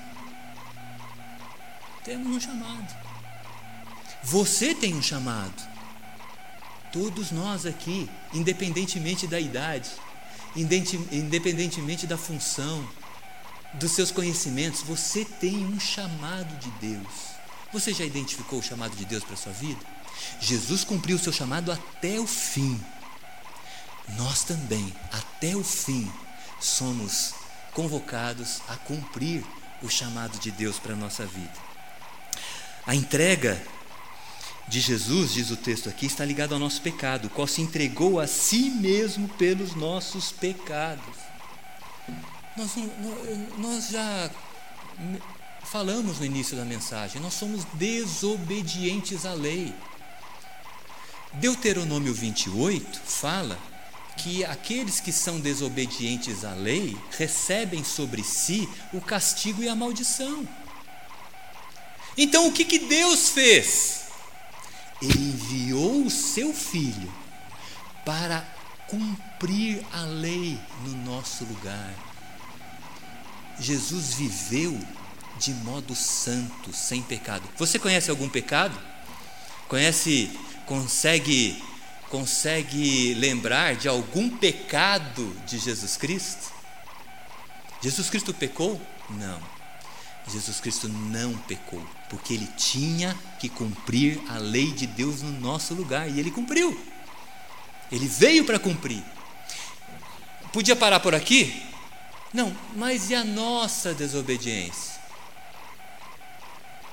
[2.04, 2.94] Temos um chamado.
[4.24, 5.70] Você tem um chamado.
[6.92, 9.88] Todos nós aqui, independentemente da idade,
[10.56, 12.86] independentemente da função,
[13.74, 17.29] dos seus conhecimentos, você tem um chamado de Deus.
[17.72, 19.80] Você já identificou o chamado de Deus para a sua vida?
[20.40, 22.80] Jesus cumpriu o seu chamado até o fim.
[24.16, 26.10] Nós também, até o fim,
[26.60, 27.34] somos
[27.72, 29.44] convocados a cumprir
[29.82, 31.54] o chamado de Deus para a nossa vida.
[32.86, 33.60] A entrega
[34.66, 38.20] de Jesus, diz o texto aqui, está ligado ao nosso pecado, o qual se entregou
[38.20, 41.16] a si mesmo pelos nossos pecados.
[42.56, 42.70] Nós,
[43.58, 44.30] nós já
[45.70, 49.72] falamos no início da mensagem, nós somos desobedientes à lei.
[51.34, 53.56] Deuteronômio 28 fala
[54.16, 60.46] que aqueles que são desobedientes à lei recebem sobre si o castigo e a maldição.
[62.18, 64.06] Então o que, que Deus fez?
[65.00, 67.12] Ele enviou o seu filho
[68.04, 68.44] para
[68.88, 71.94] cumprir a lei no nosso lugar.
[73.60, 74.76] Jesus viveu
[75.38, 77.48] de modo santo, sem pecado.
[77.56, 78.78] Você conhece algum pecado?
[79.68, 80.30] Conhece,
[80.66, 81.62] consegue
[82.10, 86.52] consegue lembrar de algum pecado de Jesus Cristo?
[87.80, 88.80] Jesus Cristo pecou?
[89.08, 89.40] Não.
[90.28, 95.72] Jesus Cristo não pecou, porque ele tinha que cumprir a lei de Deus no nosso
[95.72, 96.78] lugar e ele cumpriu.
[97.90, 99.02] Ele veio para cumprir.
[100.52, 101.62] Podia parar por aqui?
[102.32, 104.99] Não, mas e a nossa desobediência?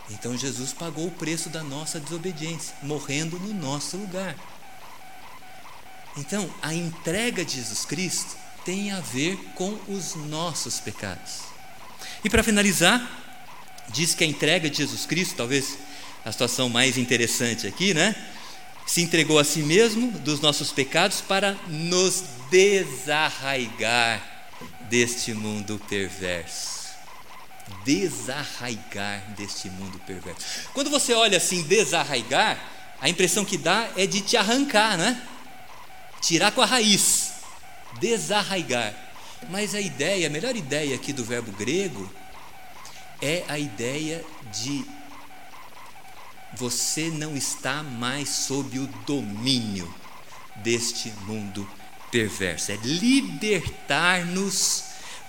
[0.10, 4.36] Então Jesus pagou o preço da nossa desobediência, morrendo no nosso lugar.
[6.18, 8.36] Então, a entrega de Jesus Cristo
[8.66, 11.42] tem a ver com os nossos pecados.
[12.24, 13.08] E para finalizar,
[13.90, 15.78] diz que a entrega de Jesus Cristo, talvez
[16.26, 18.16] a situação mais interessante aqui, né?
[18.86, 24.22] Se entregou a si mesmo dos nossos pecados para nos desarraigar
[24.90, 26.77] deste mundo perverso.
[27.84, 30.70] Desarraigar deste mundo perverso.
[30.74, 32.60] Quando você olha assim, desarraigar,
[33.02, 35.22] a impressão que dá é de te arrancar, né?
[36.22, 37.34] Tirar com a raiz,
[38.00, 38.94] desarraigar.
[39.50, 42.12] Mas a ideia, a melhor ideia aqui do verbo grego
[43.22, 44.86] é a ideia de
[46.54, 49.94] você não está mais sob o domínio
[50.56, 51.70] deste mundo
[52.10, 52.72] perverso.
[52.72, 54.86] É libertar-nos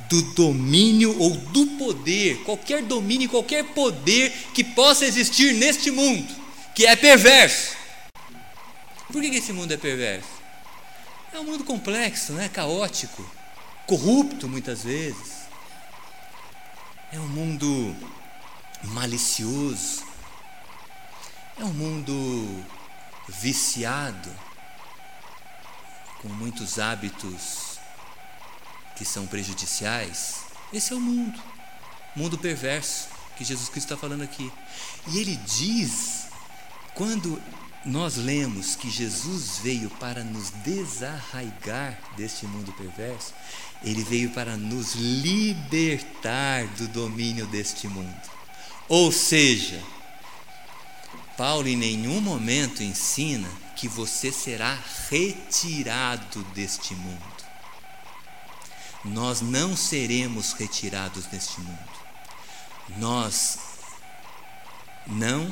[0.08, 6.34] do domínio ou do poder, qualquer domínio, qualquer poder que possa existir neste mundo,
[6.74, 7.76] que é perverso.
[9.12, 10.28] Por que esse mundo é perverso?
[11.32, 12.48] É um mundo complexo, né?
[12.48, 13.24] caótico,
[13.86, 15.38] corrupto muitas vezes.
[17.12, 17.96] É um mundo
[18.84, 20.04] malicioso.
[21.58, 22.64] É um mundo
[23.28, 24.30] viciado,
[26.22, 27.67] com muitos hábitos
[28.98, 30.40] que são prejudiciais.
[30.72, 31.40] Esse é o mundo,
[32.14, 34.52] mundo perverso que Jesus Cristo está falando aqui.
[35.06, 36.26] E ele diz,
[36.94, 37.40] quando
[37.84, 43.32] nós lemos que Jesus veio para nos desarraigar deste mundo perverso,
[43.82, 48.20] ele veio para nos libertar do domínio deste mundo.
[48.88, 49.80] Ou seja,
[51.36, 54.76] Paulo em nenhum momento ensina que você será
[55.08, 57.37] retirado deste mundo.
[59.04, 61.88] Nós não seremos retirados deste mundo.
[62.96, 63.58] Nós
[65.06, 65.50] não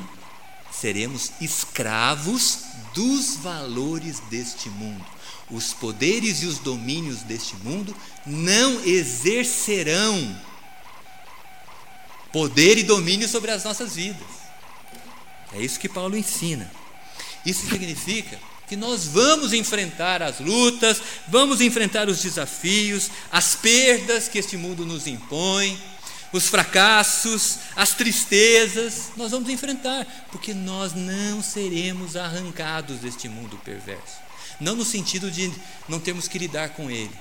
[0.71, 2.59] seremos escravos
[2.93, 5.05] dos valores deste mundo.
[5.49, 7.95] Os poderes e os domínios deste mundo
[8.25, 10.39] não exercerão
[12.31, 14.27] poder e domínio sobre as nossas vidas.
[15.53, 16.69] É isso que Paulo ensina.
[17.45, 18.37] Isso significa
[18.67, 24.85] que nós vamos enfrentar as lutas, vamos enfrentar os desafios, as perdas que este mundo
[24.85, 25.81] nos impõe,
[26.33, 34.17] os fracassos, as tristezas, nós vamos enfrentar, porque nós não seremos arrancados deste mundo perverso.
[34.59, 35.51] Não no sentido de
[35.87, 37.13] não termos que lidar com ele,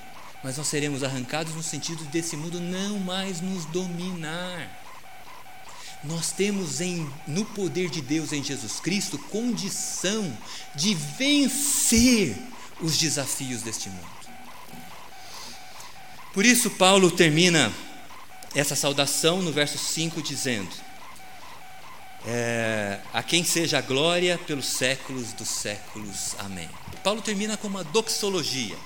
[0.43, 4.86] mas nós seremos arrancados no sentido desse mundo não mais nos dominar.
[6.09, 10.37] Nós temos em, no poder de Deus em Jesus Cristo condição
[10.75, 12.37] de vencer
[12.81, 14.17] os desafios deste mundo.
[16.33, 17.73] Por isso, Paulo termina
[18.55, 20.71] essa saudação no verso 5 dizendo:
[22.27, 26.37] é, A quem seja a glória pelos séculos dos séculos.
[26.39, 26.69] Amém.
[27.03, 28.77] Paulo termina com uma doxologia.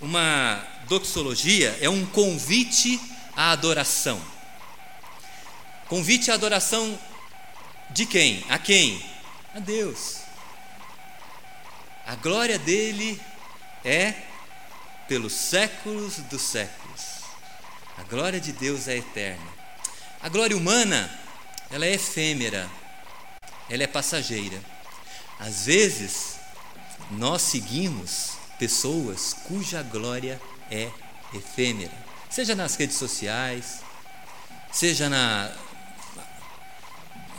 [0.00, 3.00] Uma doxologia é um convite
[3.34, 4.20] à adoração.
[5.88, 6.98] Convite à adoração
[7.90, 8.44] de quem?
[8.48, 9.04] A quem?
[9.54, 10.18] A Deus.
[12.06, 13.20] A glória dele
[13.84, 14.14] é
[15.06, 17.02] pelos séculos dos séculos.
[17.98, 19.52] A glória de Deus é eterna.
[20.22, 21.10] A glória humana,
[21.70, 22.68] ela é efêmera,
[23.68, 24.60] ela é passageira.
[25.38, 26.36] Às vezes,
[27.10, 30.90] nós seguimos pessoas cuja glória é
[31.34, 31.92] efêmera,
[32.30, 33.80] seja nas redes sociais,
[34.72, 35.52] seja na,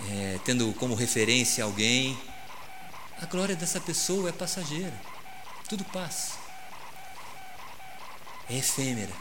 [0.09, 2.17] é, tendo como referência alguém,
[3.21, 4.93] a glória dessa pessoa é passageira,
[5.69, 6.33] tudo passa,
[8.49, 9.13] é efêmera.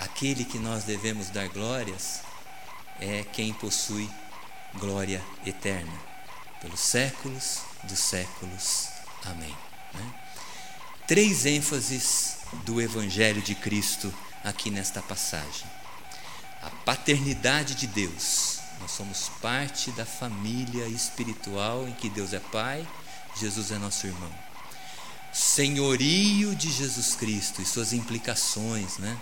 [0.00, 2.20] Aquele que nós devemos dar glórias
[3.00, 4.10] é quem possui
[4.74, 5.92] glória eterna,
[6.60, 8.88] pelos séculos dos séculos.
[9.24, 9.56] Amém.
[9.94, 10.14] Né?
[11.06, 15.66] Três ênfases do Evangelho de Cristo aqui nesta passagem:
[16.62, 22.86] a paternidade de Deus nós somos parte da família espiritual em que Deus é Pai,
[23.36, 24.32] Jesus é nosso irmão.
[25.32, 29.18] Senhorio de Jesus Cristo e suas implicações, né?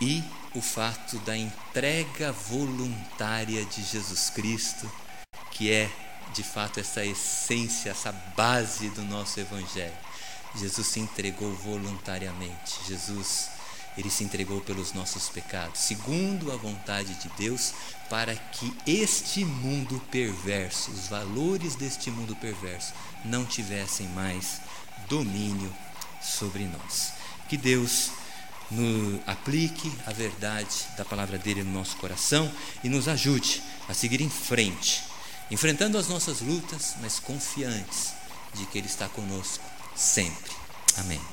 [0.00, 0.24] E
[0.54, 4.90] o fato da entrega voluntária de Jesus Cristo,
[5.52, 5.88] que é
[6.34, 9.94] de fato essa essência, essa base do nosso Evangelho.
[10.56, 12.80] Jesus se entregou voluntariamente.
[12.86, 13.51] Jesus
[13.96, 17.74] ele se entregou pelos nossos pecados, segundo a vontade de Deus,
[18.08, 22.92] para que este mundo perverso, os valores deste mundo perverso,
[23.24, 24.60] não tivessem mais
[25.08, 25.72] domínio
[26.22, 27.12] sobre nós.
[27.48, 28.10] Que Deus
[28.70, 32.50] nos aplique a verdade da palavra dele no nosso coração
[32.82, 35.04] e nos ajude a seguir em frente,
[35.50, 38.14] enfrentando as nossas lutas, mas confiantes
[38.54, 39.64] de que Ele está conosco
[39.94, 40.52] sempre.
[40.96, 41.31] Amém.